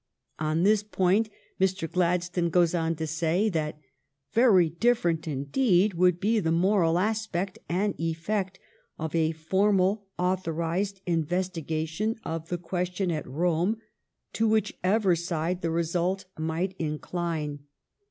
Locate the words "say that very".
3.05-4.67